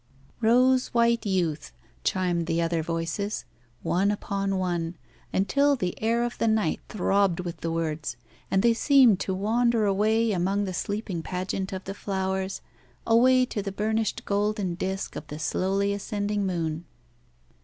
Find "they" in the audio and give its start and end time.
8.63-8.73